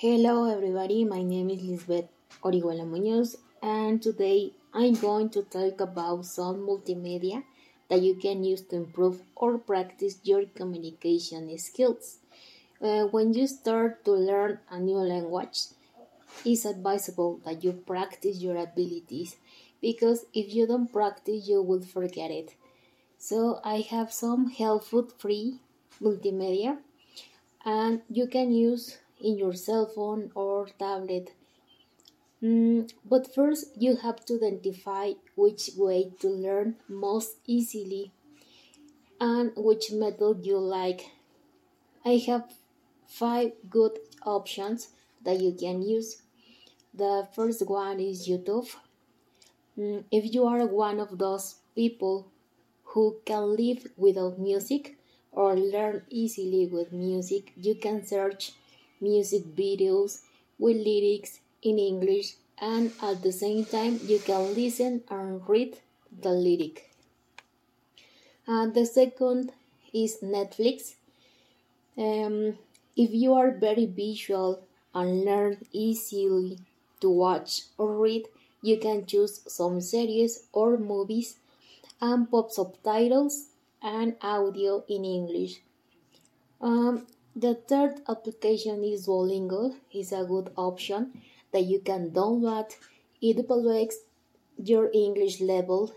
Hello, 0.00 0.50
everybody. 0.50 1.04
My 1.04 1.22
name 1.22 1.50
is 1.50 1.60
Lisbeth 1.62 2.08
Orihuela 2.42 2.86
Munoz, 2.88 3.36
and 3.62 4.00
today 4.00 4.54
I'm 4.72 4.94
going 4.94 5.28
to 5.28 5.42
talk 5.42 5.78
about 5.82 6.24
some 6.24 6.66
multimedia 6.66 7.44
that 7.90 8.00
you 8.00 8.14
can 8.14 8.42
use 8.42 8.62
to 8.68 8.76
improve 8.76 9.20
or 9.36 9.58
practice 9.58 10.18
your 10.22 10.46
communication 10.46 11.52
skills. 11.58 12.20
Uh, 12.80 13.02
when 13.08 13.34
you 13.34 13.46
start 13.46 14.02
to 14.06 14.12
learn 14.12 14.60
a 14.70 14.80
new 14.80 14.96
language, 14.96 15.58
it's 16.46 16.64
advisable 16.64 17.38
that 17.44 17.62
you 17.62 17.72
practice 17.74 18.40
your 18.40 18.56
abilities 18.56 19.36
because 19.82 20.24
if 20.32 20.54
you 20.54 20.66
don't 20.66 20.90
practice, 20.90 21.46
you 21.46 21.60
will 21.60 21.82
forget 21.82 22.30
it. 22.30 22.54
So, 23.18 23.60
I 23.62 23.80
have 23.90 24.14
some 24.14 24.48
helpful 24.48 25.10
free 25.18 25.60
multimedia, 26.00 26.78
and 27.66 28.00
you 28.08 28.26
can 28.28 28.50
use 28.50 28.96
in 29.20 29.38
your 29.38 29.54
cell 29.54 29.86
phone 29.86 30.32
or 30.34 30.68
tablet. 30.78 31.32
Mm, 32.42 32.92
but 33.02 33.32
first, 33.34 33.80
you 33.80 33.96
have 33.96 34.26
to 34.26 34.34
identify 34.34 35.12
which 35.36 35.70
way 35.74 36.12
to 36.20 36.28
learn 36.28 36.76
most 36.86 37.36
easily 37.46 38.12
and 39.20 39.52
which 39.56 39.92
method 39.92 40.44
you 40.44 40.58
like. 40.58 41.10
I 42.04 42.18
have 42.28 42.54
five 43.06 43.52
good 43.70 43.98
options 44.24 44.90
that 45.22 45.40
you 45.40 45.52
can 45.52 45.82
use. 45.82 46.22
The 46.94 47.28
first 47.34 47.66
one 47.68 48.00
is 48.00 48.28
YouTube. 48.28 48.68
Mm, 49.76 50.04
if 50.12 50.32
you 50.34 50.44
are 50.46 50.64
one 50.66 51.00
of 51.00 51.18
those 51.18 51.56
people 51.74 52.28
who 52.84 53.16
can 53.24 53.56
live 53.56 53.86
without 53.96 54.38
music 54.38 54.96
or 55.32 55.56
learn 55.56 56.04
easily 56.10 56.66
with 56.66 56.92
music, 56.92 57.52
you 57.56 57.74
can 57.74 58.04
search 58.06 58.52
music 59.00 59.44
videos 59.54 60.20
with 60.58 60.76
lyrics 60.76 61.40
in 61.62 61.78
English 61.78 62.34
and 62.60 62.92
at 63.02 63.22
the 63.22 63.32
same 63.32 63.64
time 63.64 63.98
you 64.04 64.18
can 64.18 64.54
listen 64.54 65.02
and 65.10 65.48
read 65.48 65.76
the 66.22 66.30
lyric. 66.30 66.90
And 68.46 68.74
the 68.74 68.84
second 68.84 69.52
is 69.92 70.18
Netflix. 70.22 70.94
Um, 71.96 72.58
if 72.96 73.10
you 73.12 73.34
are 73.34 73.50
very 73.52 73.86
visual 73.86 74.62
and 74.94 75.24
learn 75.24 75.58
easily 75.72 76.58
to 77.00 77.10
watch 77.10 77.62
or 77.78 77.96
read, 77.96 78.26
you 78.62 78.78
can 78.78 79.06
choose 79.06 79.40
some 79.46 79.80
series 79.80 80.44
or 80.52 80.76
movies 80.76 81.36
and 82.00 82.30
pop 82.30 82.50
subtitles 82.50 83.48
and 83.82 84.16
audio 84.20 84.84
in 84.88 85.04
English. 85.04 85.60
Um, 86.60 87.06
the 87.36 87.54
third 87.54 88.02
application 88.08 88.82
is 88.84 89.06
Duolingo. 89.06 89.74
is 89.92 90.12
a 90.12 90.24
good 90.24 90.50
option 90.56 91.12
that 91.52 91.62
you 91.62 91.80
can 91.80 92.10
download. 92.10 92.74
It 93.20 93.36
evaluates 93.36 93.94
your 94.56 94.90
English 94.92 95.40
level 95.40 95.92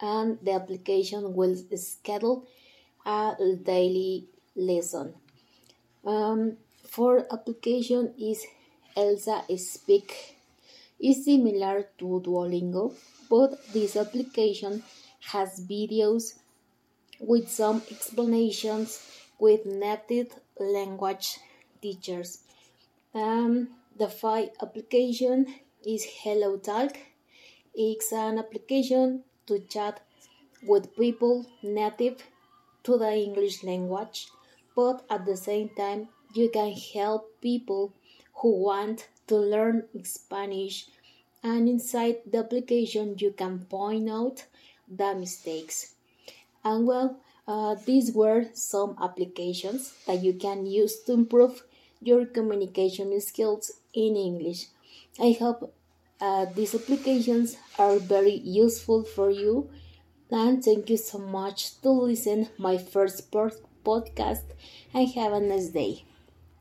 and 0.00 0.38
the 0.42 0.52
application 0.52 1.34
will 1.34 1.56
schedule 1.76 2.46
a 3.04 3.34
daily 3.62 4.28
lesson. 4.54 5.14
Um, 6.04 6.56
fourth 6.84 7.26
application 7.32 8.14
is 8.18 8.44
Elsa 8.96 9.44
Speak. 9.56 10.36
It's 11.00 11.24
similar 11.24 11.88
to 11.98 12.22
Duolingo, 12.24 12.94
but 13.30 13.58
this 13.72 13.96
application 13.96 14.82
has 15.20 15.60
videos 15.60 16.34
with 17.20 17.48
some 17.48 17.82
explanations 17.90 19.04
with 19.38 19.66
native 19.66 20.38
language 20.58 21.38
teachers. 21.80 22.42
Um, 23.14 23.68
the 23.96 24.08
fifth 24.08 24.56
application 24.62 25.46
is 25.86 26.04
Hello 26.22 26.56
Talk. 26.56 26.96
It's 27.74 28.12
an 28.12 28.38
application 28.38 29.24
to 29.46 29.60
chat 29.60 30.00
with 30.62 30.96
people 30.96 31.46
native 31.62 32.24
to 32.82 32.98
the 32.98 33.12
English 33.12 33.62
language, 33.62 34.28
but 34.74 35.04
at 35.08 35.24
the 35.26 35.36
same 35.36 35.70
time, 35.70 36.08
you 36.34 36.50
can 36.50 36.72
help 36.72 37.40
people 37.40 37.92
who 38.34 38.64
want 38.64 39.08
to 39.28 39.36
learn 39.36 39.84
Spanish. 40.02 40.86
And 41.42 41.68
inside 41.68 42.18
the 42.26 42.38
application, 42.38 43.14
you 43.18 43.30
can 43.30 43.60
point 43.60 44.10
out 44.10 44.44
the 44.88 45.14
mistakes. 45.14 45.94
And 46.64 46.86
well, 46.86 47.20
uh, 47.48 47.74
these 47.86 48.12
were 48.12 48.46
some 48.54 48.96
applications 49.02 49.94
that 50.06 50.22
you 50.22 50.34
can 50.34 50.66
use 50.66 51.02
to 51.04 51.14
improve 51.14 51.64
your 52.00 52.26
communication 52.26 53.20
skills 53.20 53.72
in 53.94 54.16
English. 54.16 54.66
I 55.20 55.36
hope 55.40 55.74
uh, 56.20 56.46
these 56.54 56.74
applications 56.76 57.56
are 57.78 57.98
very 57.98 58.36
useful 58.36 59.04
for 59.04 59.30
you 59.30 59.70
and 60.30 60.64
thank 60.64 60.90
you 60.90 60.96
so 60.96 61.18
much 61.18 61.80
to 61.82 61.90
listen 61.90 62.48
my 62.58 62.78
first 62.78 63.30
podcast 63.32 64.44
and 64.94 65.08
have 65.10 65.32
a 65.32 65.40
nice 65.40 65.70
day. 65.70 66.04